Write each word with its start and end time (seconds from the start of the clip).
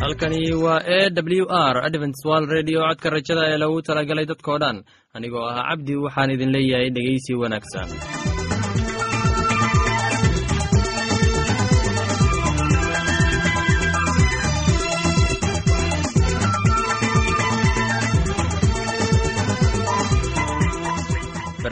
halkani 0.00 0.52
waa 0.64 0.82
e 0.86 1.10
w 1.40 1.46
r 1.50 1.76
adventswal 1.86 2.46
redio 2.54 2.80
codka 2.88 3.08
rajada 3.14 3.42
ee 3.50 3.58
lagu 3.62 3.78
talagalay 3.88 4.26
dadkoo 4.30 4.58
dhan. 4.62 4.76
Anigoo 5.16 5.44
ah 5.50 5.62
cabdi 5.68 5.94
waxaan 6.04 6.30
idin 6.34 6.50
leeyahay 6.56 6.90
dhegeysi 6.96 7.32
wanaagsan 7.42 7.88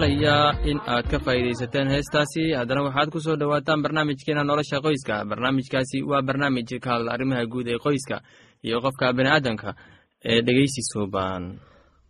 filayaa 0.00 0.56
in 0.64 0.80
aad 0.86 1.04
ka 1.10 1.18
faa'iidaysateen 1.20 1.88
heestaasi. 1.92 2.52
Haddana 2.56 2.82
waxaad 2.88 3.10
ku 3.12 3.20
soo 3.20 3.36
dhowaataan 3.36 3.82
barnaamijkeena 3.82 4.44
nolosha 4.44 4.80
qoyska. 4.80 5.24
Barnaamijkaasi 5.28 6.02
waa 6.08 6.22
barnaamij 6.22 6.80
ka 6.80 6.90
hadla 6.90 7.12
arrimaha 7.12 7.44
guud 7.46 7.68
ee 7.68 7.78
qoyska 7.78 8.20
iyo 8.64 8.80
qofka 8.80 9.12
bini'aadamka 9.12 9.74
ee 10.24 10.40
dhegeysi 10.42 10.82
suuban 10.92 11.60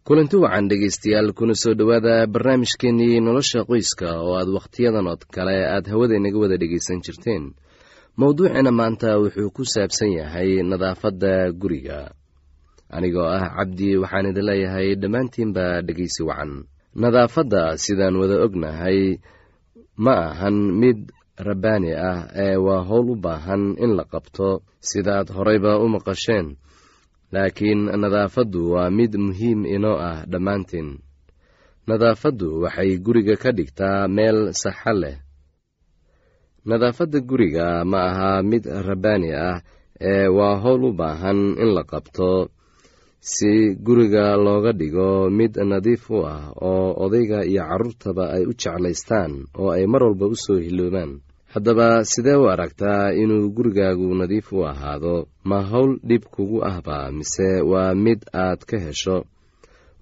kulanti 0.07 0.37
wacan 0.37 0.69
dhegaystayaal 0.71 1.33
kuna 1.33 1.55
soo 1.55 1.75
dhowaada 1.75 2.27
barnaamijkeenii 2.27 3.21
nolosha 3.21 3.65
qoyska 3.67 4.09
oo 4.23 4.39
aad 4.39 4.49
wakhtiyadan 4.49 5.07
oo 5.07 5.17
kale 5.35 5.67
aad 5.67 5.87
hawada 5.91 6.15
inaga 6.17 6.39
wada 6.39 6.57
dhegaysan 6.63 7.03
jirteen. 7.03 7.55
Mowduuceena 8.17 8.71
maanta 8.71 9.19
wuxuu 9.19 9.51
ku 9.51 9.65
saabsan 9.65 10.13
yahay 10.13 10.63
nadaafadda 10.63 11.53
guriga. 11.53 12.11
Anigoo 12.91 13.27
ah 13.27 13.51
cabdi 13.57 13.97
waxaan 13.99 14.31
idin 14.31 14.47
leeyahay 14.47 14.95
dhammaantiinba 14.95 15.83
dhegaysi 15.83 16.23
wacan 16.23 16.65
nadaafadda 16.95 17.79
sidaan 17.79 18.17
wada 18.21 18.43
ognahay 18.47 19.19
ma 19.97 20.15
ahan 20.35 20.57
mid 20.81 20.99
rabbaani 21.39 21.91
ah 21.95 22.27
ee 22.35 22.57
waa 22.67 22.83
howl 22.89 23.11
u 23.15 23.17
baahan 23.25 23.63
in 23.79 23.91
la 23.99 24.05
qabto 24.05 24.49
sidaad 24.89 25.29
horeyba 25.37 25.79
u 25.79 25.87
maqasheen. 25.95 26.57
Laakiin 27.33 27.81
nadaafaddu 28.03 28.61
waa 28.75 28.91
mid 28.91 29.13
muhiim 29.27 29.61
inoo 29.67 29.97
ah 30.11 30.27
dhammaantiin. 30.31 30.99
Nadaafaddu 31.89 32.49
waxay 32.63 32.99
guriga 33.05 33.37
ka 33.43 33.51
dhigtaa 33.57 34.09
meel 34.17 34.39
saxa 34.63 34.93
leh. 35.03 35.17
Nadaafadda 36.69 37.19
guriga 37.29 37.85
ma 37.91 38.01
aha 38.11 38.31
mid 38.51 38.65
rabbaani 38.89 39.31
ah 39.49 39.63
ee 40.11 40.27
waa 40.39 40.57
howl 40.63 40.85
u 40.85 40.93
baahan 41.01 41.41
in 41.63 41.71
la 41.77 41.83
qabto 41.93 42.31
si 43.21 43.75
guriga 43.77 44.37
looga 44.37 44.73
dhigo 44.73 45.29
mid 45.31 45.53
nadiif 45.71 46.09
u 46.11 46.25
ah 46.27 46.53
oo 46.57 46.97
odayga 47.05 47.45
iyo 47.45 47.63
carruurtaba 47.69 48.25
ay 48.37 48.45
u 48.51 48.53
jeclaystaan 48.61 49.33
oo 49.61 49.71
ay 49.77 49.85
mar 49.93 50.03
walba 50.09 50.27
u 50.33 50.37
soo 50.45 50.57
hiloobaan 50.67 51.21
haddaba 51.55 51.89
sidee 52.11 52.37
u 52.43 52.49
aragtaa 52.49 53.13
inuu 53.23 53.53
gurigaagu 53.57 54.09
nadiif 54.21 54.53
u 54.53 54.65
ahaado? 54.71 55.29
Ma 55.45 55.59
howl 55.71 55.93
dhib 56.09 56.25
kugu 56.35 56.59
ahba 56.71 57.11
mise 57.13 57.49
waa 57.71 57.93
mid 57.95 58.21
aad 58.33 58.61
ka 58.69 58.77
hesho? 58.85 59.17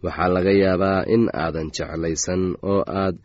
Waxaa 0.04 0.28
laga 0.34 0.52
yaabaa 0.62 1.00
in 1.14 1.24
aadan 1.42 1.68
jeclaysan 1.76 2.42
oo 2.62 2.82
aad 2.86 3.16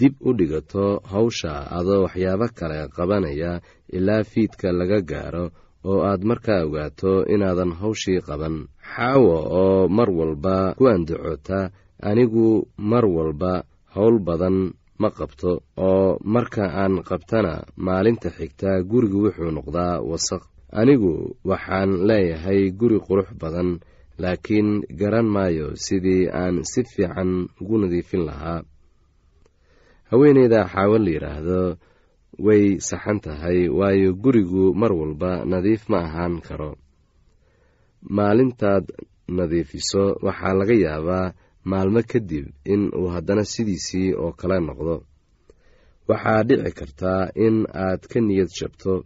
dib 0.00 0.14
u 0.28 0.30
dhigato 0.38 0.86
hawsha 1.12 1.52
adoo 1.78 2.02
waxyaabo 2.06 2.46
kale 2.58 2.78
qabanaya 2.96 3.52
ilaa 3.96 4.22
fiidka 4.30 4.68
laga 4.78 5.00
gaaro 5.10 5.44
oo 5.90 6.00
aad 6.10 6.22
markaa 6.30 6.60
ogaato 6.66 7.12
inaadan 7.34 7.72
hawshii 7.80 8.20
qaban 8.28 8.56
xaawo 8.92 9.36
oo 9.62 9.88
mar 9.96 10.08
walba 10.18 10.56
ku 10.78 10.84
andacota 10.94 11.58
anigu 12.08 12.46
mar 12.90 13.04
walba 13.16 13.52
howl 13.94 14.16
badan 14.26 14.56
ma 15.00 15.08
qabto 15.18 15.50
oo 15.88 16.18
marka 16.34 16.64
aan 16.82 16.94
qabtana 17.08 17.52
maalinta 17.86 18.28
xigta 18.36 18.70
gurigu 18.90 19.18
wuxuu 19.24 19.50
noqdaa 19.56 19.94
wasaq 20.10 20.42
anigu 20.80 21.12
waxaan 21.50 21.90
leeyahay 22.08 22.60
guri 22.80 22.98
qurux 23.06 23.28
badan 23.42 23.68
laakiin 24.22 24.68
garan 25.00 25.26
maayo 25.34 25.66
sidii 25.84 26.30
aan 26.40 26.54
si 26.70 26.80
fiican 26.92 27.30
ugu 27.60 27.74
nadiifin 27.82 28.22
lahaa. 28.28 28.60
Haweeneyda 30.10 30.60
xaawo 30.72 30.96
la 31.04 31.10
yidhaahdo 31.14 31.60
way 32.46 32.64
saxan 32.88 33.18
tahay 33.24 33.66
waayo 33.78 34.10
gurigu 34.22 34.64
mar 34.80 34.92
walba 35.00 35.30
nadiif 35.50 35.82
ma 35.90 35.98
ahaan 36.06 36.34
karo 36.46 36.70
maalintaad 38.16 38.84
nadiifiso 39.28 40.02
waxaa 40.26 40.54
laga 40.58 40.74
yaabaa 40.86 41.32
maalmo 41.64 42.00
kadib 42.10 42.46
in 42.64 42.82
uu 42.98 43.08
haddana 43.14 43.44
sidiisii 43.44 44.12
oo 44.22 44.32
kale 44.32 44.56
noqdo. 44.60 44.96
Waxaa 46.08 46.42
dhici 46.48 46.70
kartaa 46.78 47.22
in 47.46 47.56
aad 47.84 48.00
ka 48.10 48.20
niyad 48.20 48.50
jabto 48.58 49.04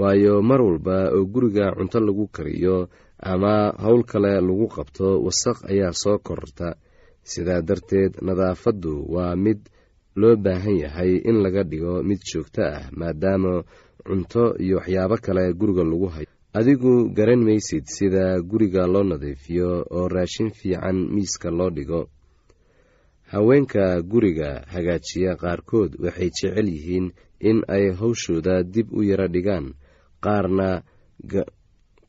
waayo 0.00 0.42
mar 0.42 0.60
walba 0.62 0.96
oo 1.16 1.24
guriga 1.32 1.66
cunto 1.76 1.98
lagu 2.00 2.26
kariyo 2.36 2.88
ama 3.32 3.52
howl 3.82 4.02
kale 4.10 4.32
lagu 4.40 4.66
qabto 4.76 5.06
wasaq 5.24 5.58
ayaa 5.70 5.92
soo 6.02 6.18
kororta. 6.18 6.68
Sidaa 7.30 7.62
darteed 7.62 8.12
nadaafaddu 8.26 8.92
waa 9.14 9.36
mid 9.36 9.60
loo 10.20 10.36
baahan 10.36 10.76
yahay 10.84 11.12
in 11.28 11.36
laga 11.44 11.62
dhigo 11.70 12.02
mid 12.02 12.18
joogto 12.30 12.62
ah 12.66 12.90
maadaama 12.98 13.62
cunto 14.06 14.42
iyo 14.64 14.76
waxyaabo 14.76 15.16
kale 15.24 15.42
guriga 15.54 15.84
lagu 15.90 16.06
hayo 16.14 16.31
adigu 16.52 17.08
garan 17.16 17.40
maysid 17.44 17.84
sida 17.96 18.40
guriga 18.50 18.86
loo 18.86 19.02
nadiifiyo 19.10 19.70
oo 19.96 20.08
raashin 20.08 20.50
fiican 20.50 21.08
miiska 21.14 21.50
loo 21.50 21.70
dhigo. 21.70 22.02
Haweenka 23.32 24.02
guriga 24.02 24.50
hagaajiya 24.72 25.32
qaarkood 25.42 25.96
waxay 26.04 26.30
jecel 26.36 26.68
yihiin 26.74 27.06
in 27.40 27.58
ay 27.68 27.84
hawshooda 27.98 28.62
dib 28.62 28.92
u 28.92 29.00
yaro 29.02 29.28
dhigaan 29.34 29.66
qaarna 30.24 30.68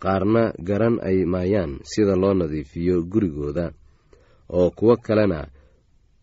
qaarna 0.03 0.43
garan 0.67 0.95
ay 1.09 1.23
maayaan 1.33 1.79
sida 1.91 2.15
loo 2.21 2.33
nadiifiyo 2.33 2.95
gurigooda. 3.11 3.71
Oo 4.49 4.69
kuwo 4.77 4.95
kalena 5.05 5.47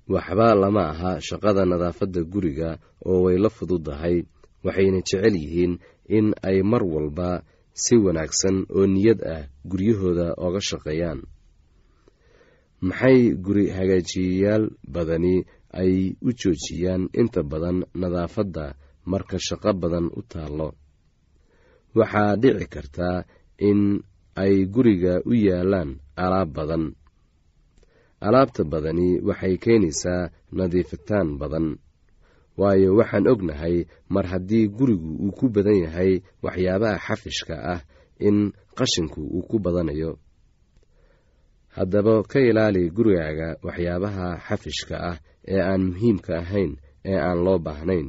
waxba 0.08 0.54
lama 0.54 0.82
aha 0.92 1.12
shaqada 1.26 1.64
nadaafadda 1.64 2.20
guriga 2.32 2.76
oo 3.08 3.22
way 3.24 3.38
la 3.40 3.48
fududahay 3.48 4.16
waxayna 4.64 5.00
jecel 5.00 5.34
yihiin 5.42 5.72
in 6.16 6.26
ay 6.44 6.60
mar 6.62 6.84
walba 6.84 7.40
si 7.84 7.94
wanaagsan 8.04 8.56
oo 8.76 8.86
niyad 8.94 9.20
ah 9.34 9.42
guryahooda 9.70 10.26
ooga 10.44 10.60
shaqeeyaan. 10.68 11.20
Maxay 12.88 13.18
guri 13.44 13.64
hagaajiyayaal 13.76 14.64
badani 14.94 15.34
ay 15.80 15.94
u 16.22 16.30
joojiyaan? 16.40 17.02
Inta 17.20 17.40
badan 17.50 17.78
nadaafadda 18.00 18.64
marka 19.10 19.36
shaqo 19.46 19.70
badan 19.82 20.06
u 20.18 20.20
taallo. 20.32 20.68
Waxaa 21.98 22.36
dhici 22.42 22.66
kartaa 22.74 23.18
in 23.68 23.80
ay 24.42 24.54
guriga 24.74 25.14
u 25.24 25.32
yaalaan 25.46 25.90
alaab 26.24 26.50
badan. 26.56 26.84
Alaabta 28.26 28.62
badani 28.72 29.08
waxay 29.28 29.54
keenaysaa 29.64 30.30
nadiifitaan 30.56 31.28
badan 31.40 31.66
waayo 32.60 32.90
waxaan 32.98 33.26
ognahay 33.32 33.76
mar 34.14 34.26
haddii 34.32 34.66
gurigu 34.76 35.10
uu 35.24 35.32
ku 35.38 35.44
badan 35.54 35.78
yahay 35.84 36.12
waxyaabaha 36.44 36.98
xafishka 37.06 37.54
ah 37.74 37.80
in 38.26 38.36
qashinku 38.78 39.20
uu 39.36 39.42
ku 39.48 39.56
badanayo. 39.64 40.12
Haddaba 41.76 42.14
ka 42.30 42.38
ilaali 42.48 42.82
gurigaaga 42.96 43.48
waxyaabaha 43.66 44.26
xafishka 44.46 44.96
ah 45.10 45.16
ee 45.52 45.60
aan 45.70 45.82
muhiimka 45.94 46.32
ahayn 46.42 46.72
ee 47.10 47.16
aan 47.26 47.38
loo 47.46 47.58
baahnayn. 47.66 48.08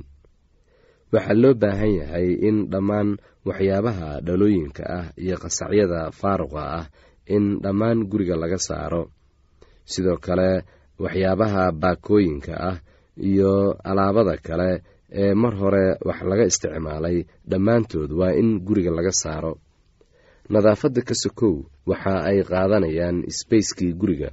Waxaa 1.13 1.38
loo 1.43 1.53
baahan 1.62 1.93
yahay 2.01 2.27
in 2.48 2.58
dhammaan 2.72 3.10
waxyaabaha 3.48 4.10
dhalooyinka 4.25 4.84
ah 4.98 5.05
iyo 5.24 5.36
qasacyada 5.43 6.01
faaruqa 6.20 6.62
ah 6.79 6.86
in 7.36 7.46
dhammaan 7.63 8.00
guriga 8.10 8.36
laga 8.41 8.58
saaro. 8.67 9.03
Sidoo 9.91 10.17
kale 10.25 10.50
waxyaabaha 11.03 11.63
baakooyinka 11.81 12.53
ah 12.70 12.77
iyo 13.29 13.53
alaabada 13.89 14.35
kale 14.47 14.69
ee 15.21 15.33
mar 15.41 15.53
hore 15.61 15.85
wax 16.07 16.19
laga 16.29 16.45
isticmaalay 16.51 17.17
dhammaantood 17.49 18.11
waa 18.19 18.33
in 18.41 18.49
guriga 18.67 18.91
laga 18.97 19.11
saaro. 19.21 19.53
Nadaafadda 20.53 21.01
ka 21.07 21.15
sokow 21.23 21.55
waxa 21.89 22.13
ay 22.29 22.37
qaadanayaan 22.49 23.17
sbacekii 23.37 23.93
guriga. 24.01 24.29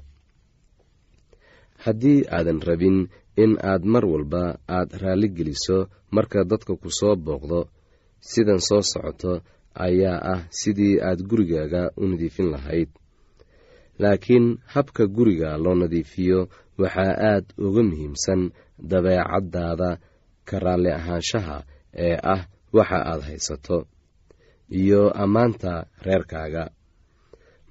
Haddii 1.84 2.20
aadan 2.36 2.60
rabin 2.68 2.98
in 3.42 3.52
aad 3.70 3.82
mar 3.92 4.04
walba 4.12 4.44
aad 4.76 4.90
raalli 5.02 5.28
geliso 5.36 5.78
marka 6.16 6.40
dadka 6.50 6.72
ku 6.82 6.88
soo 6.98 7.14
booqdo 7.26 7.60
sidan 8.30 8.60
soo 8.68 8.82
socoto 8.92 9.32
ayaa 9.86 10.18
ah 10.32 10.40
sidii 10.60 10.94
aad 11.08 11.20
gurigaaga 11.30 11.82
u 12.00 12.04
nadiifin 12.10 12.48
lahayd. 12.54 12.90
Laakiin 14.02 14.46
habka 14.74 15.02
guriga 15.16 15.50
loo 15.64 15.74
nadiifiyo 15.82 16.40
waxaa 16.82 17.14
aad 17.32 17.46
uga 17.66 17.82
muhiimsan 17.88 18.40
dabeecaddaada 18.90 19.90
ka 20.48 20.56
raalli 20.64 20.90
ahaanshaha 20.98 21.58
ee 22.06 22.16
ah 22.34 22.42
waxa 22.76 22.98
aad 23.10 23.22
haysato 23.28 23.78
iyo 24.80 25.02
ammaanta 25.24 25.72
reerkaaga. 26.06 26.64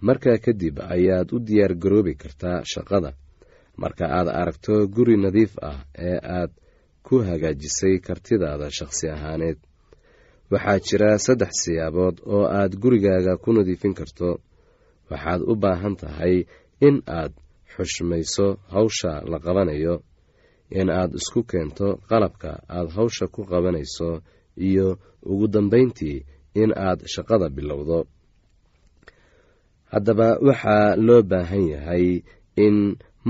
Markaa 0.08 0.38
kadib 0.46 0.76
ayaad 0.96 1.30
u 1.36 1.40
diyaar 1.48 1.74
garoobi 1.84 2.14
kartaa 2.22 2.62
shaqada. 2.74 3.12
Marka 3.82 4.06
aad 4.18 4.28
aragto 4.42 4.74
guri 4.96 5.16
nadiif 5.18 5.54
ah 5.70 5.80
ee 6.10 6.18
aad 6.40 6.52
ku 7.06 7.16
hagaajisay 7.28 7.96
kartidaada 8.08 8.68
shaqsi 8.78 9.06
ahaaneed 9.16 9.58
waxaa 10.52 10.80
jira 10.88 11.10
saddex 11.26 11.52
siyaabood 11.64 12.16
oo 12.36 12.46
aad 12.60 12.74
gurigaaga 12.84 13.34
ku 13.44 13.50
nadiifin 13.58 13.94
karto. 14.00 14.30
Waxaad 15.12 15.42
u 15.52 15.54
baahan 15.64 15.96
tahay 16.02 16.36
in 16.88 16.96
aad 17.20 17.34
xushmayso 17.74 18.48
hawsha 18.74 19.12
la 19.32 19.38
qabanayo 19.46 19.96
in 20.80 20.90
aad 20.90 21.12
isku 21.20 21.42
keento 21.52 21.88
qalabka 22.10 22.52
aad 22.78 22.90
hawsha 22.96 23.26
ku 23.28 23.42
qabanayso 23.52 24.10
iyo 24.68 24.88
ugu 25.32 25.48
dambayntii 25.48 26.18
in 26.62 26.72
aad 26.88 27.00
shaqada 27.14 27.48
bilowdo. 27.50 28.00
Haddaba 29.92 30.30
waxaa 30.48 30.96
loo 31.08 31.22
baahan 31.32 31.66
yahay 31.74 32.06
in 32.66 32.78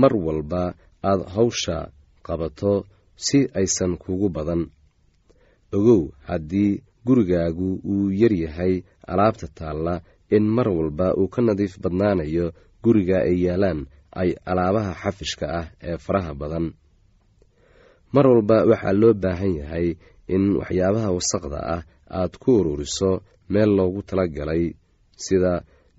mar 0.00 0.12
walba 0.26 0.62
aad 1.10 1.20
hawsha 1.34 1.76
qabato 2.26 2.72
si 3.24 3.38
aysan 3.58 3.92
kugu 4.02 4.28
badan. 4.36 4.62
Ogow 5.76 6.02
haddii 6.28 6.82
gurigaagu 7.06 7.68
uu 7.92 8.10
yar 8.20 8.32
yahay 8.44 8.74
alaabta 9.10 9.46
taalla 9.58 9.94
in 10.36 10.44
mar 10.56 10.68
walba 10.78 11.06
uu 11.20 11.28
ka 11.34 11.40
nadiif 11.46 11.74
badnaanayo 11.82 12.46
guriga 12.84 13.18
ay 13.28 13.36
yaalaan 13.46 13.80
ay 14.20 14.30
alaabaha 14.50 14.92
xafishka 15.02 15.46
ah 15.60 15.66
ee 15.88 15.96
faraha 16.04 16.32
badan 16.40 16.66
mar 18.14 18.26
walba 18.32 18.58
waxaa 18.70 18.92
loo 19.00 19.14
baahan 19.22 19.52
yahay 19.60 19.88
in 20.34 20.44
waxyaabaha 20.60 21.08
wasaqda 21.16 21.58
ah 21.76 21.82
aad 22.18 22.32
ku 22.42 22.50
ururiso 22.60 23.10
meel 23.52 23.70
loogu 23.78 24.00
tala 24.08 24.24
galay 24.36 24.64
sida 25.24 25.52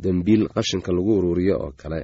dembiil 0.03 0.43
qashinka 0.55 0.89
lagu 0.95 1.11
ururiyo 1.19 1.55
oo 1.65 1.71
kale. 1.81 2.01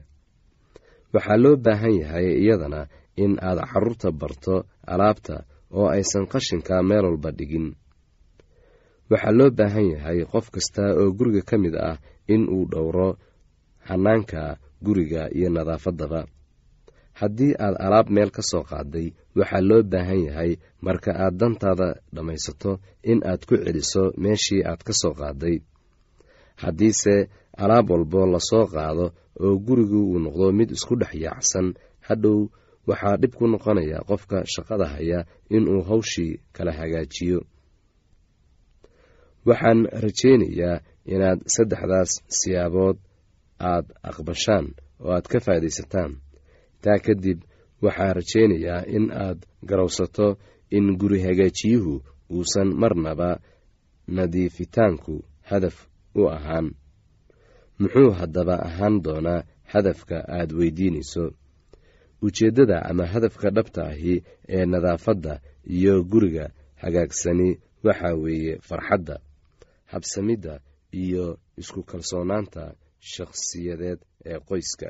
Waxaa 1.14 1.38
loo 1.44 1.56
baahan 1.66 1.96
yahay 2.02 2.28
iyadana 2.44 2.82
in 3.24 3.34
aad 3.48 3.60
carruurta 3.72 4.10
barto 4.22 4.56
alaabta 4.92 5.36
oo 5.78 5.88
aysan 5.96 6.26
qashinka 6.34 6.76
meel 6.90 7.06
walba 7.10 7.30
dhigin. 7.38 7.68
Waxaa 9.12 9.32
loo 9.40 9.50
baahan 9.58 9.88
yahay 9.96 10.20
qof 10.32 10.46
kasta 10.54 10.84
oo 11.00 11.08
guriga 11.18 11.42
ka 11.50 11.56
mid 11.64 11.76
ah 11.90 11.98
in 12.34 12.44
uu 12.56 12.66
dhowro 12.72 13.10
hanaanka 13.90 14.42
guriga 14.86 15.22
iyo 15.38 15.50
nadaafaddaba 15.56 16.20
haddii 17.20 17.54
aad 17.66 17.76
alaab 17.86 18.08
meel 18.16 18.32
ka 18.36 18.42
soo 18.52 18.64
qaaday 18.72 19.08
waxaa 19.38 19.62
loo 19.70 19.82
baahan 19.92 20.22
yahay 20.28 20.52
marka 20.86 21.12
aad 21.24 21.36
dantaada 21.42 21.88
dhammaysato 22.16 22.72
in 23.12 23.20
aad 23.30 23.42
ku 23.48 23.56
celiso 23.66 24.04
meeshii 24.24 24.62
aad 24.70 24.82
ka 24.88 24.94
soo 25.02 25.14
qaaday. 25.20 25.58
Haddiise 26.64 27.16
alaab 27.64 27.86
walbo 27.92 28.22
la 28.34 28.40
soo 28.50 28.66
qaado 28.74 29.06
oo 29.44 29.56
gurigu 29.66 30.00
uu 30.12 30.20
noqdo 30.26 30.46
mid 30.60 30.70
isku 30.76 30.94
dhex 31.02 31.14
yaacsan 31.26 31.68
hadhow 32.08 32.38
waxaa 32.90 33.18
dhib 33.22 33.34
ku 33.38 33.46
noqonaya 33.54 34.00
qofka 34.10 34.38
shaqada 34.54 34.86
haya 34.94 35.20
inuu 35.56 35.82
hawshii 35.90 36.34
kala 36.56 36.72
hagaajiyo. 36.80 37.40
Waxaan 39.48 39.80
rajaynayaa 40.04 40.78
inaad 41.14 41.40
saddexdaas 41.56 42.12
siyaabood 42.40 42.98
aad 43.72 43.86
aqbashaan 44.10 44.66
oo 45.04 45.12
aad 45.18 45.26
ka 45.32 45.38
faa'iidaysataan 45.46 46.12
taa 46.86 47.00
kadib 47.06 47.40
waxaa 47.86 48.14
rajaynayaa 48.20 48.82
in 48.98 49.06
aad 49.24 49.40
garowsato 49.70 50.28
in 50.78 50.86
guri 51.00 51.20
hagaajiyuhu 51.26 51.94
uusan 52.36 52.70
marnaba 52.82 53.30
nadiifitaanku 54.18 55.14
hadaf 55.50 55.78
u 56.16 56.28
ahaan. 56.36 56.68
Muxuu 57.80 58.12
haddaba 58.20 58.56
ahaan 58.68 58.96
doonaa 59.06 59.44
hadafka 59.72 60.18
aad 60.38 60.52
weydiinayso? 60.60 61.26
Ujeeddada 62.26 62.78
ama 62.90 63.06
hadafka 63.14 63.50
dhabta 63.56 63.82
ahi 63.92 64.16
ee 64.50 64.66
nadaafadda 64.66 65.34
iyo 65.78 66.04
guriga 66.04 66.46
hagaagsani 66.82 67.50
waxaa 67.84 68.14
weeye 68.24 68.54
farxadda 68.68 69.16
habsamidda 69.92 70.60
iyo 70.92 71.26
isku 71.58 71.84
kalsoonaanta 71.84 72.64
shakhsiyadeed 73.00 74.00
ee 74.26 74.40
qoyska 74.50 74.90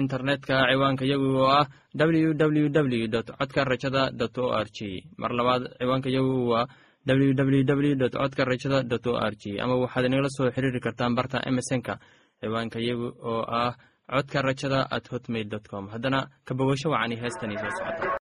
internetka 0.00 0.54
ciwaanka 0.70 1.04
yagu 1.12 1.28
oo 1.42 1.48
ah 1.58 1.66
w 1.94 2.34
w 2.34 3.08
codka 3.38 3.64
rajada 3.64 4.10
dot 4.20 4.38
o 4.38 4.52
r 4.54 4.66
g 4.76 5.04
mar 5.18 5.32
labaad 5.38 5.62
ciwaanka 5.80 6.08
yagu 6.16 6.48
waa 6.52 6.66
w 7.06 7.32
w 7.34 8.08
codka 8.10 8.44
rajada 8.44 8.82
dot 8.82 9.06
o 9.06 9.16
r 9.16 9.34
g 9.40 9.58
ama 9.62 9.74
waxaad 9.82 10.04
inagala 10.06 10.30
soo 10.36 10.50
xiriiri 10.54 10.80
kartaan 10.80 11.14
barta 11.18 11.38
emesonka 11.50 11.98
ciwaanka 12.40 12.78
yagu 12.88 13.08
oo 13.30 13.42
ah 13.60 13.72
codka 14.10 14.42
rajada 14.42 14.80
at 14.90 15.06
hotmail 15.12 15.48
dot 15.48 15.68
com. 15.70 15.88
Haddana 15.88 16.28
ka 16.44 16.54
bogasho 16.54 16.90
wacani 16.90 17.16
heestani 17.22 17.56
soo 17.62 17.70
socota 17.78 18.19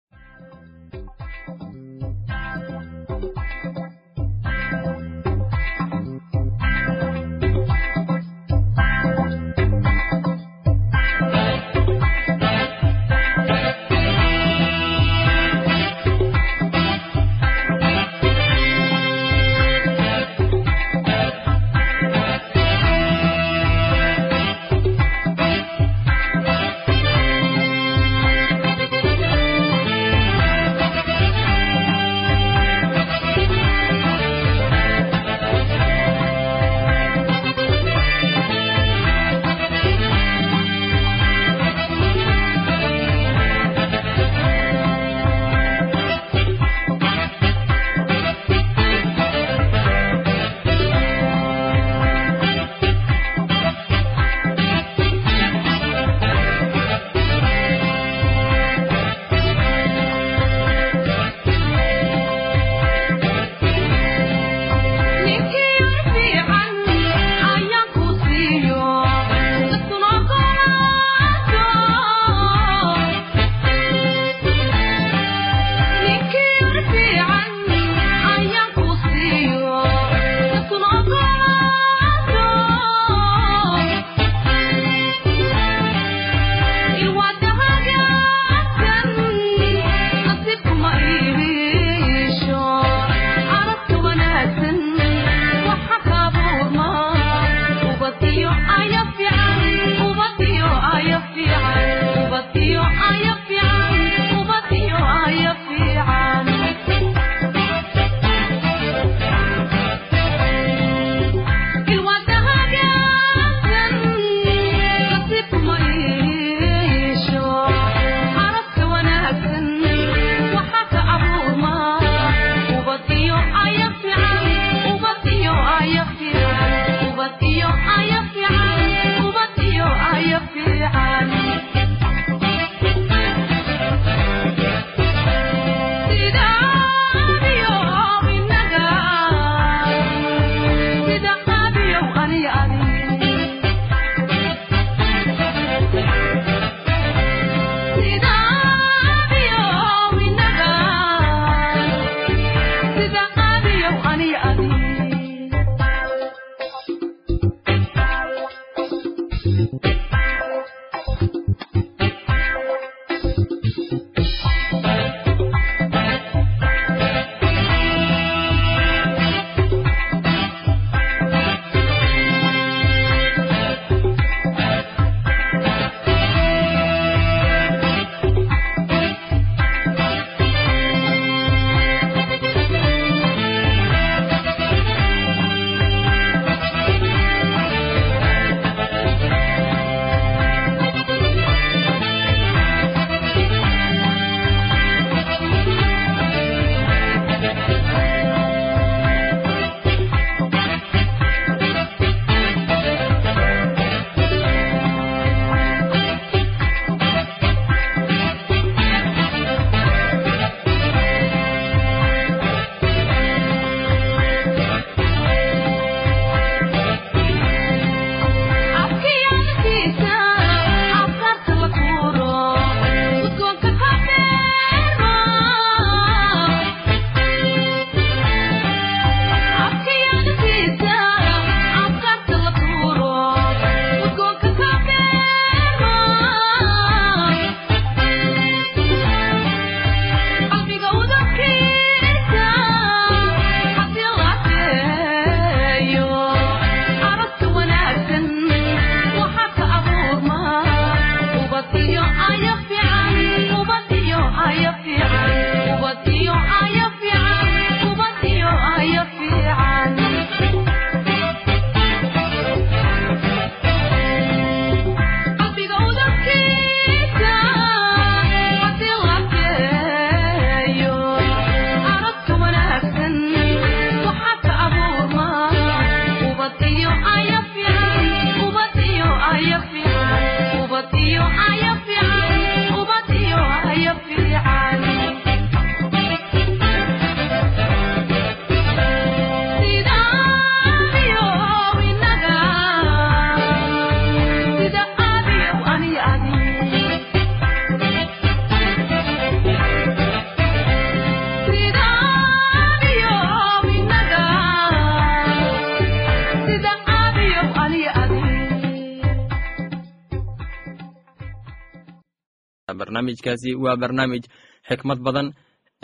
barnaamijkaasi 312.79 313.49
waa 313.63 313.77
barnaamij 313.81 314.23
xikmad 314.69 314.99
badan 315.05 315.27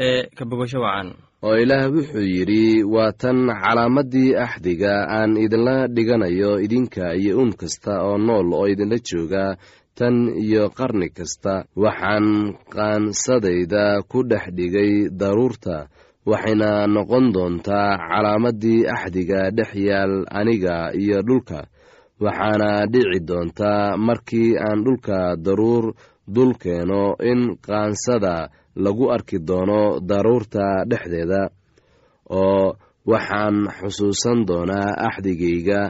ee 0.06 0.20
ka 0.38 0.44
bogasho 0.50 0.80
wacan. 0.86 1.10
Oo 1.46 1.56
ilaah 1.64 1.86
wuxuu 1.96 2.26
yidhi 2.36 2.64
waa 2.94 3.12
tan 3.22 3.40
calaamaddii 3.64 4.30
axdiga 4.46 4.94
aan 5.18 5.32
idinla 5.46 5.76
dhiganayo 5.96 6.52
idinka 6.66 7.06
iyo 7.22 7.34
uun 7.40 7.52
kasta 7.62 7.94
oo 8.08 8.18
nool 8.28 8.48
oo 8.60 8.66
idinla 8.74 8.98
jooga 9.10 9.46
tan 9.98 10.16
iyo 10.46 10.64
qarni 10.78 11.08
kasta 11.18 11.54
waxaan 11.84 12.28
qaansadayda 12.74 14.02
ku 14.12 14.20
dhex 14.30 14.46
dhigay 14.58 14.92
daruurta 15.20 15.78
waxayna 16.30 16.72
noqon 16.96 17.26
doontaa 17.36 17.92
calaamaddii 18.10 18.82
axdiga 18.96 19.42
dhex 19.58 19.72
yaal 19.90 20.14
aniga 20.40 20.76
iyo 21.02 21.18
dhulka 21.28 21.60
waxaana 22.24 22.70
dhici 22.94 23.20
doontaa 23.30 23.98
markii 24.08 24.50
aan 24.66 24.80
dhulka 24.86 25.18
daruur 25.46 25.86
dul 26.34 26.54
keeno 26.62 27.16
in 27.32 27.42
qaansada 27.66 28.50
lagu 28.84 29.06
arki 29.16 29.38
doono 29.48 30.00
daruurta 30.10 30.66
dhexdeeda 30.90 31.42
oo 32.30 32.76
waxaan 33.12 33.58
xusuusan 33.80 34.40
doonaa 34.48 34.90
axdigayga 35.08 35.82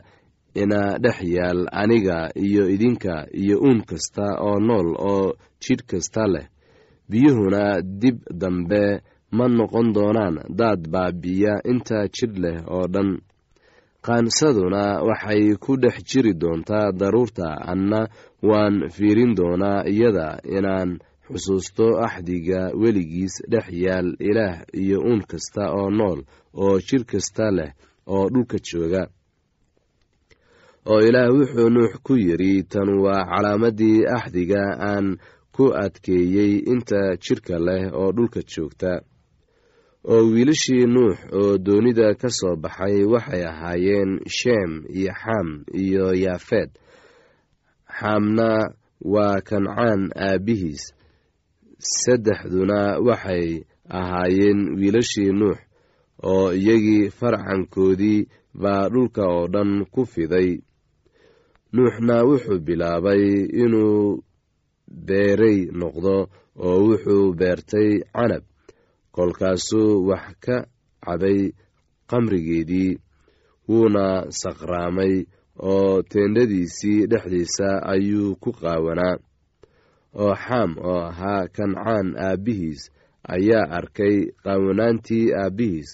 ina 0.61 0.81
dhex 1.03 1.17
yaal 1.35 1.59
aniga 1.81 2.17
iyo 2.45 2.63
idinka 2.75 3.15
iyo 3.41 3.55
uun 3.65 3.79
kasta 3.89 4.25
oo 4.47 4.59
nool 4.67 4.89
oo 5.11 5.33
jidh 5.63 5.83
kasta 5.89 6.23
leh. 6.33 6.45
Biyuhuna 7.09 7.81
dib 8.01 8.17
dambe 8.41 8.83
ma 9.37 9.45
noqon 9.57 9.87
doonaan 9.95 10.35
daad 10.59 10.81
baabi'iya 10.93 11.53
inta 11.71 11.99
jidh 12.15 12.37
leh 12.43 12.57
oo 12.75 12.85
dhan 12.93 13.09
qaansaduna 14.05 14.83
waxay 15.07 15.43
ku 15.63 15.71
dhex 15.83 15.97
jiri 16.09 16.33
doontaa 16.41 16.91
daruurta 16.99 17.47
anna. 17.71 18.01
Waan 18.49 18.75
fiirin 18.95 19.31
doonaa 19.37 19.83
iyada 19.93 20.27
inaan 20.57 20.89
xusuusto 21.31 21.85
axdiga 22.07 22.61
weligiis 22.81 23.35
dhex 23.51 23.67
yaal 23.85 24.07
ilaah 24.29 24.55
iyo 24.81 24.97
uun 25.01 25.21
kasta 25.31 25.63
oo 25.79 25.89
nool 25.89 26.19
oo 26.63 26.75
jir 26.87 27.03
kasta 27.11 27.45
leh 27.57 27.71
oo 28.15 28.25
dhulka 28.33 28.57
jooga. 28.69 29.03
Oo 30.91 30.99
ilaah 31.07 31.29
wuxuu 31.37 31.69
nuux 31.75 31.93
ku 32.05 32.13
yidhi 32.25 32.63
tan 32.71 32.89
waa 33.03 33.25
calaamaddii 33.31 34.05
axdiga 34.17 34.63
aan 34.89 35.17
ku 35.55 35.65
adkeeyey 35.83 36.53
inta 36.73 37.01
jidhka 37.23 37.55
leh 37.67 37.83
oo 37.99 38.09
dhulka 38.17 38.41
joogta 38.51 38.91
oo 40.13 40.23
wiilashii 40.33 40.85
nuux 40.95 41.15
oo 41.39 41.57
doonida 41.65 42.07
ka 42.21 42.29
soo 42.37 42.55
baxay 42.63 42.97
waxay 43.13 43.43
ahaayeen 43.51 44.11
sheem 44.37 44.71
iyo 44.97 45.11
xam 45.21 45.47
iyo 45.83 46.05
yaafeed 46.23 46.69
xaamna 47.99 48.49
waa 49.13 49.37
kancaan 49.47 50.01
aabbihiis 50.27 50.83
saddexduna 52.01 52.79
waxay 53.07 53.47
ahaayeen 53.99 54.59
wiilashii 54.79 55.31
nuux 55.39 55.57
oo 56.31 56.47
iyagii 56.59 57.09
farcankoodii 57.19 58.19
baa 58.61 58.89
dhulka 58.93 59.23
oo 59.35 59.47
dhan 59.53 59.71
ku 59.93 60.01
fiday. 60.13 60.49
Nuuxna 61.75 62.15
wuxuu 62.29 62.59
bilaabay 62.65 63.23
inuu 63.63 64.23
beerey 65.07 65.59
noqdo 65.79 66.15
oo 66.65 66.77
wuxuu 66.87 67.33
beertay 67.39 67.89
canab 68.15 68.43
kolkaasuu 69.15 70.07
wax 70.09 70.25
ka 70.45 70.57
cabay 71.05 71.39
qamrigeedii 72.09 72.91
wuuna 73.69 74.05
saqraamay 74.41 75.13
oo 75.71 76.01
teendhadiisii 76.11 77.07
dhexdiisa 77.11 77.69
ayuu 77.93 78.35
ku 78.43 78.49
qaawanaa. 78.59 79.15
Oo 80.21 80.33
xaam 80.45 80.71
oo 80.89 80.99
ahaa 81.09 81.47
kancaan 81.55 82.07
aabbihiis 82.27 82.81
ayaa 83.35 83.65
arkay 83.77 84.15
qaawanaantii 84.43 85.25
aabbihiis. 85.41 85.89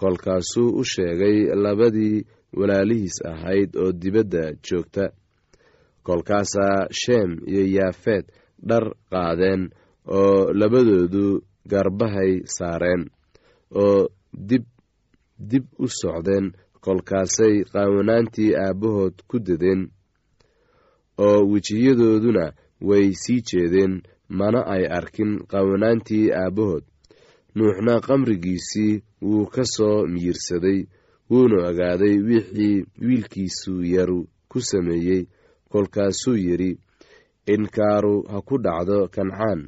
Kolkaasuu 0.00 0.68
u 0.80 0.84
sheegay 0.92 1.38
labadii 1.64 2.26
walaalihiis 2.58 3.16
ahayd 3.32 3.70
oo 3.82 3.92
dibadda 4.02 4.44
joogta. 4.66 5.04
Kolkaasaa 6.06 6.86
sheem 7.00 7.30
iyo 7.46 7.64
yaafeed 7.76 8.24
dhar 8.68 8.84
qaadeen 9.10 9.62
oo 10.18 10.52
labadoodu 10.60 11.42
garbahay 11.70 12.32
saareen 12.56 13.02
oo 13.82 14.08
dib 14.48 14.64
dib 15.50 15.64
u 15.78 15.86
socdeen 16.00 16.46
kolkaasay 16.84 17.54
qaawanaantii 17.72 18.50
aabbahood 18.64 19.14
ku 19.28 19.36
dadeen 19.46 19.82
oo 21.26 21.38
wejiyadooduna 21.52 22.44
way 22.88 23.06
sii 23.22 23.40
jeedeen. 23.48 23.94
Mana 24.38 24.60
ay 24.74 24.84
arkin 24.98 25.32
qaawanaantii 25.50 26.26
aabbahood. 26.40 26.84
Nuuxna 27.56 27.94
qamrigiisii 28.06 29.02
wuu 29.22 29.46
ka 29.54 29.62
soo 29.74 30.06
miyirsaday 30.12 30.80
wuuna 31.30 31.56
ogaaday 31.68 32.16
wixii 32.28 32.84
wiilkiisu 33.06 33.72
yaru 33.94 34.20
ku 34.50 34.58
sameeyey. 34.70 35.22
Kolkaasuu 35.70 36.36
yidhi 36.46 36.72
inkaaru 37.54 38.14
ha 38.30 38.38
ku 38.48 38.54
dhacdo 38.64 38.98
kancaan 39.14 39.60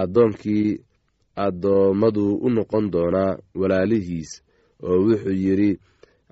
addoonkii 0.00 0.68
addoommadu 1.36 2.34
u 2.46 2.48
noqon 2.50 2.90
doonaa 2.92 3.38
walaalihiis 3.60 4.42
oo 4.82 4.98
wuxuu 5.06 5.36
yidhi 5.44 5.70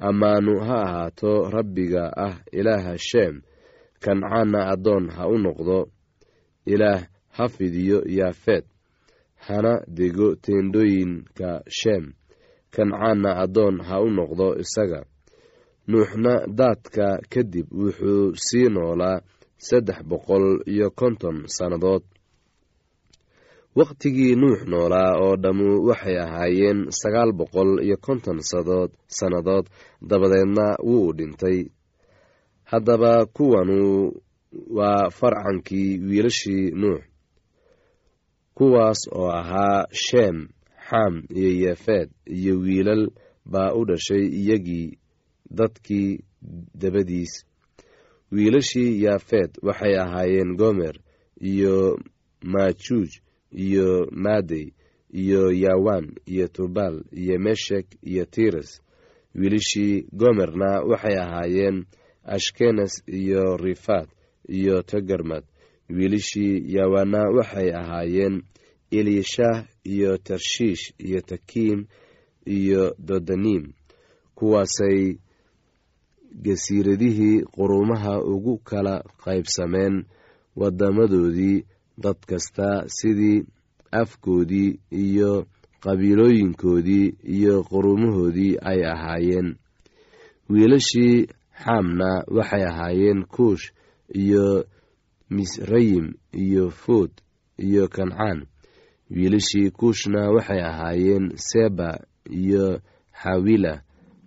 ammaanu 0.08 0.60
ha 0.66 0.76
ahaato 0.86 1.50
rabbiga 1.50 2.02
ah 2.26 2.34
ilaaha 2.52 2.98
sheem 2.98 3.34
kancaanna 4.04 4.60
addoon 4.72 5.04
ha 5.10 5.28
u 5.28 5.38
noqdo 5.38 5.78
ilaah 6.66 7.00
ha 7.36 7.48
fidiyo 7.48 7.98
yaafeed 8.18 8.64
hana 9.46 9.72
dego 9.88 10.34
teendhooyinka 10.44 11.62
sheem 11.78 12.04
kancaanna 12.74 13.30
addoon 13.42 13.76
ha 13.86 14.00
u 14.00 14.10
noqdo 14.10 14.46
isaga. 14.62 15.00
Nuuxna 15.90 16.46
daadka 16.58 17.06
kadib 17.32 17.66
wuxuu 17.80 18.34
sii 18.44 18.68
noolaa 18.74 19.20
saddex 19.66 19.98
boqol 20.10 20.46
iyo 20.72 20.90
konton 20.90 21.36
sannadood 21.56 22.02
wakhtigii 23.78 24.34
nuux 24.36 24.60
noolaa 24.70 25.12
oo 25.24 25.36
dhammu 25.42 25.68
waxay 25.88 26.16
ahaayeen 26.24 26.80
sagaal 27.00 27.32
boqol 27.38 27.70
iyo 27.86 27.96
konton 28.06 28.38
sadood 28.50 28.90
sannadood 29.18 29.66
dabadeedna 30.08 30.66
wuu 30.88 31.12
dhintay. 31.18 31.58
Haddaba 32.70 33.26
kuwanu 33.26 34.12
waa 34.76 35.10
farcankii 35.10 35.98
wiilashii 35.98 36.70
nuux. 36.70 37.00
Kuwaas 38.54 39.00
oo 39.12 39.30
ahaa 39.40 39.86
sheem 39.92 40.48
xam 40.88 41.14
iyo 41.34 41.50
yeefeed 41.62 42.08
iyo 42.26 42.54
wiilal 42.64 43.10
baa 43.52 43.72
u 43.72 43.84
dhashay 43.84 44.24
iyagii 44.40 44.98
dadkii 45.50 46.20
dabadiis. 46.74 47.32
Wiilashii 48.32 49.02
yaafeed 49.04 49.50
waxay 49.62 49.94
ahaayeen 49.98 50.56
gomer 50.56 50.94
iyo 51.40 51.98
maajuuj 52.44 53.10
iyo 53.54 54.08
maadey 54.10 54.72
iyo 55.12 55.52
yawan 55.52 56.14
iyo 56.26 56.48
tubal 56.48 57.04
iyo 57.12 57.38
meshek 57.38 57.86
iyo 58.02 58.24
tiras 58.24 58.82
wiilashii 59.34 60.06
gomerna 60.12 60.80
waxay 60.80 61.16
ahaayeen 61.18 61.84
ashkenas 62.24 63.02
iyo 63.06 63.56
rifaad 63.56 64.08
iyo 64.48 64.82
togarmad. 64.82 65.44
Wiilashii 65.90 66.64
yawana 66.74 67.20
waxay 67.36 67.70
ahaayeen 67.74 68.42
elishah 68.90 69.66
iyo 69.84 70.18
tarshiish 70.18 70.92
iyo 70.98 71.20
takiim 71.20 71.86
iyo 72.46 72.94
dodanim 72.98 73.72
kuwaasay 74.34 75.16
gasiiradihii 76.42 77.42
quruumaha 77.42 78.20
ugu 78.24 78.58
kala 78.58 79.04
qaybsameen 79.24 80.04
wadamadoodii 80.56 81.64
dad 81.98 82.16
kasta 82.26 82.84
sidii 82.88 83.44
afkoodii 83.92 84.80
iyo 84.90 85.46
qabiilooyinkoodii 85.82 87.14
iyo 87.24 87.62
quruumahoodii 87.64 88.56
ay 88.62 88.80
ahaayeen. 88.86 89.56
Wiilashii 90.50 91.26
xaamna 91.64 92.24
waxay 92.36 92.64
ahaayeen 92.66 93.24
kuush 93.24 93.72
iyo 94.14 94.64
misrayim 95.30 96.14
iyo 96.32 96.70
fuud 96.70 97.10
iyo 97.58 97.88
kancaan. 97.88 98.46
Wiilashii 99.10 99.70
kuushna 99.70 100.30
waxay 100.30 100.60
ahaayeen 100.64 101.32
seba 101.36 102.00
iyo 102.30 102.80
xawila 103.22 103.82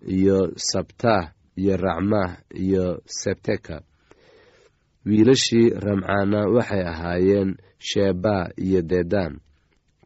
iyo 0.08 0.52
sabtah 0.56 1.32
iyo 1.56 1.78
racmah 1.78 2.38
iyo 2.54 3.02
sebteka 3.06 3.82
wiilashii 5.06 5.70
ramcaana 5.86 6.40
waxay 6.56 6.84
ahaayeen 6.92 7.50
sheba 7.88 8.36
iyo 8.66 8.82
dedan 8.82 9.34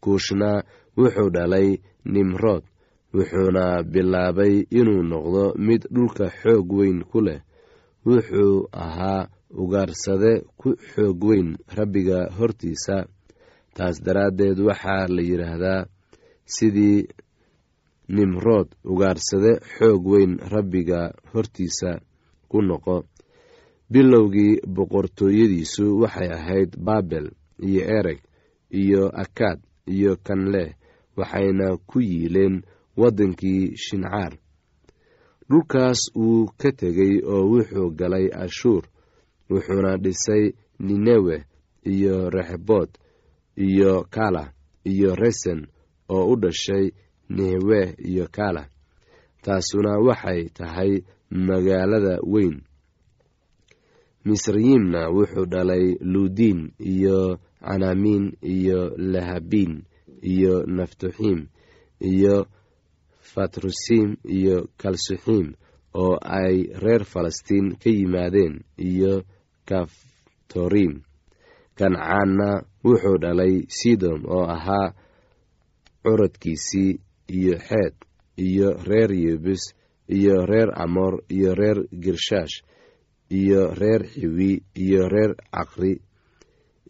kuushna 0.03 0.49
wuxuu 0.97 1.29
dhalay 1.35 1.69
nimrood 2.13 2.63
wuxuuna 3.15 3.83
bilaabay 3.83 4.55
inuu 4.79 5.03
noqdo 5.11 5.43
mid 5.67 5.81
dhulka 5.93 6.25
xoog 6.39 6.67
weyn 6.77 6.99
ku 7.11 7.19
leh. 7.27 7.41
Wuxuu 8.05 8.67
ahaa 8.71 9.27
ugaarsade 9.61 10.31
ku 10.59 10.69
xoog 10.91 11.19
weyn 11.29 11.49
rabbiga 11.77 12.19
hortiisa. 12.37 12.97
Taas 13.75 13.97
daraaddeed 14.05 14.57
waxaa 14.67 15.07
la 15.15 15.21
yidhaahdaa 15.29 15.81
sidii 16.55 17.07
nimrood 18.15 18.67
ugaarsade 18.91 19.51
xoog 19.75 20.03
weyn 20.11 20.33
rabbiga 20.53 21.01
hortiisa 21.33 21.91
ku 22.49 22.57
noqo 22.61 22.95
bilowgii 23.91 24.59
boqortooyadiisu 24.75 25.85
waxay 26.01 26.29
ahayd 26.37 26.71
baabel 26.85 27.31
iyo 27.67 27.81
ereg 27.99 28.19
iyo 28.71 29.03
akaad 29.23 29.59
iyo 29.87 30.15
kanleh 30.23 30.69
waxayna 31.17 31.77
ku 31.89 31.97
yiileen 32.01 32.61
waddankii 32.97 33.75
shincaar. 33.83 34.33
Dhulkaas 35.49 35.99
wuu 36.15 36.45
ka 36.57 36.71
tegey 36.71 37.13
oo 37.25 37.43
wuxuu 37.51 37.89
galay 37.99 38.27
ashuur 38.43 38.83
wuxuuna 39.49 39.97
dhisay 39.97 40.53
ninewe 40.79 41.45
iyo 41.83 42.29
rexbood 42.29 42.89
iyo 43.57 44.03
kala 44.09 44.53
iyo 44.85 45.15
resen 45.15 45.67
oo 46.09 46.25
u 46.31 46.35
dhashay 46.35 46.91
nehwe 47.29 47.95
iyo 48.09 48.27
kala 48.31 48.69
taasuna 49.41 49.97
waxay 50.07 50.49
tahay 50.57 51.01
magaalada 51.31 52.19
weyn 52.23 52.61
misrayimna 54.29 55.01
wuxuu 55.15 55.45
dhalay 55.53 55.85
luudiin 56.13 56.61
iyo 56.93 57.19
canaamiin 57.65 58.25
iyo 58.55 58.79
lahabiin 59.13 59.73
iyo 60.33 60.53
naftuxiim 60.77 61.39
iyo 62.11 62.35
fatrusiim 63.33 64.09
iyo 64.37 64.57
kalsuxiim 64.81 65.47
oo 66.03 66.15
ay 66.39 66.55
reer 66.83 67.03
falastiin 67.13 67.67
ka 67.81 67.89
yimaadeen 67.97 68.55
iyo 68.89 69.13
kaftoriim 69.69 70.93
kancaanna 71.77 72.49
wuxuu 72.85 73.17
dhalay 73.23 73.53
sidom 73.77 74.21
oo 74.35 74.45
ahaa 74.55 74.87
curadkiisii 76.03 76.91
iyo 77.37 77.55
xeed 77.67 77.93
iyo 78.47 78.69
reer 78.89 79.11
yebus 79.25 79.63
iyo 80.17 80.35
reer 80.51 80.69
amoor 80.83 81.13
iyo 81.35 81.55
reer 81.55 81.77
girshaash 82.03 82.55
iyo 83.29 83.61
reer 83.79 84.01
xiwi 84.13 84.51
iyo 84.83 85.01
reer 85.13 85.31
caqri 85.53 85.93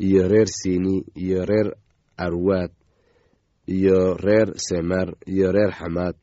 iyo 0.05 0.27
reer 0.31 0.47
sini 0.47 1.03
iyo 1.23 1.45
reer 1.45 1.69
arwaad 2.17 2.71
iyo 3.67 4.17
reer 4.25 4.49
semer 4.67 5.07
iyo 5.33 5.51
reer 5.51 5.71
xamaad 5.79 6.15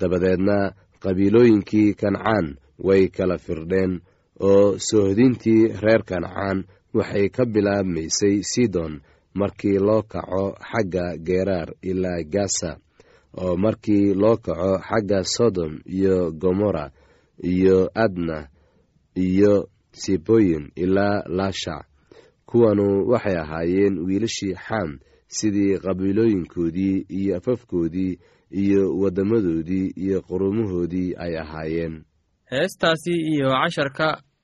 dabadeedna 0.00 0.72
qabiilooyinkii 1.02 1.94
kancaan 2.00 2.56
way 2.86 3.08
kala 3.16 3.36
firdheen 3.38 4.00
oo 4.40 4.78
soohdintii 4.88 5.62
reer 5.84 6.02
kancaan 6.10 6.58
waxay 6.96 7.28
ka 7.36 7.44
bilaabmaysay 7.52 8.36
sidon 8.52 8.92
markii 9.34 9.78
loo 9.86 10.02
kaco 10.12 10.44
xagga 10.70 11.06
geeraar 11.26 11.68
ilaa 11.90 12.22
gasa 12.34 12.70
oo 13.42 13.56
markii 13.64 14.14
loo 14.22 14.36
kaco 14.46 14.72
xagga 14.88 15.18
sodom 15.34 15.72
iyo 15.96 16.16
gomora 16.42 16.90
iyo 17.52 17.76
adna 18.04 18.48
iyo 19.28 19.68
siboyin 19.92 20.64
ilaa 20.76 21.22
laashac 21.38 21.84
kuwanu 22.46 22.86
waxay 23.10 23.36
ahaayeen 23.42 23.98
wiilashii 24.06 24.54
xam 24.66 24.98
sidii 25.36 25.78
qabiilooyinkoodii 25.84 26.96
iyo 27.18 27.36
afafkoodii 27.36 28.18
iyo 28.62 28.82
waddamadoodii 29.00 29.92
iyo 29.96 30.22
qurumahoodii 30.22 31.14
ay 31.24 31.38
ahaayeen. 31.38 31.94
Heestaasi 32.50 33.12
iyo 33.32 33.48
casharka 33.62 34.22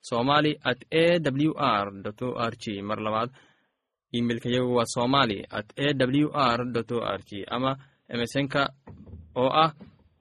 somali 0.00 0.56
at 0.64 0.80
a 0.90 1.18
w 1.20 1.52
r 1.56 1.86
r 2.50 2.54
g. 2.62 2.82
Mar 2.82 2.98
labaad 3.00 3.30
imeilka 4.12 4.48
yagu 4.48 4.74
waa 4.74 4.84
somali 4.86 5.44
at 5.50 5.68
a 5.76 5.92
w 5.94 6.28
r 6.32 6.60
o 6.64 7.00
r 7.00 7.20
g. 7.28 7.44
Ama 7.48 7.76
emesonka 8.08 8.70
oo 9.36 9.48
ah 9.64 9.72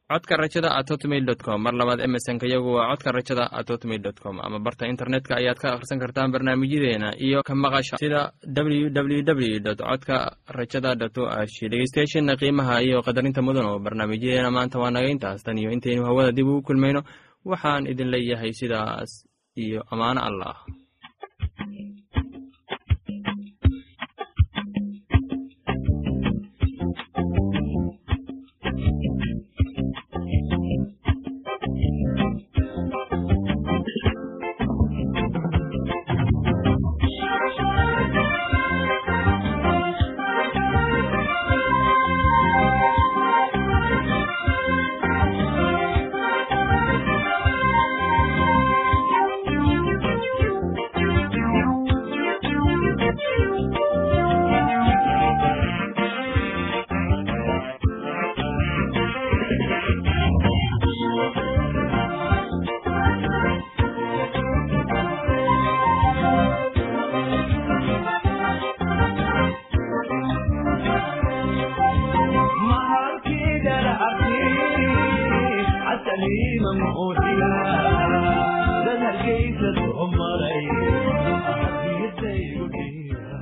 codka 0.10 0.38
rajada 0.38 0.70
at 0.78 0.90
hotmail 0.90 1.26
com. 1.38 1.62
Mar 1.62 1.74
labaad 1.74 2.00
emesonka 2.02 2.46
yagu 2.48 2.74
waa 2.78 2.90
codka 2.92 3.12
rajada 3.12 3.46
at 3.52 3.70
hotmail 3.70 4.02
com. 4.22 4.40
Ama 4.42 4.60
barta 4.60 4.86
internetka 4.88 5.38
ayaad 5.38 5.58
ka 5.58 5.74
akhrisan 5.74 6.00
kartaan 6.00 6.32
barnaamijyadeena 6.34 7.14
iyo 7.18 7.44
ka 7.44 7.54
maqasha 7.56 7.98
sida 7.98 8.34
w 8.42 8.90
w 8.90 9.22
w 9.24 9.60
dot 9.60 9.78
codka 9.80 10.38
rajada 10.50 10.96
dot 10.96 11.18
o 11.18 11.26
r 11.30 11.46
g. 11.46 11.70
Dhegeystayaasheena 11.70 12.36
qiimaha 12.42 12.82
iyo 12.82 13.02
qadarinta 13.02 13.42
mudan 13.42 13.66
oo 13.66 13.80
barnaamijyadeena 13.80 14.52
maanta 14.52 14.80
waa 14.80 14.92
naga 14.92 15.10
intaas. 15.10 15.44
Tan 15.44 15.58
iyo 15.58 15.72
intaynu 15.72 16.06
hawada 16.06 16.32
dib 16.32 16.48
ugu 16.48 16.62
kulmayno 16.62 17.02
waxaan 17.46 17.88
idin 17.88 18.10
leeyahay 18.14 18.54
sidaas 18.54 19.29
iyo 19.64 19.80
ammaano 19.92 20.20
alla 20.30 20.50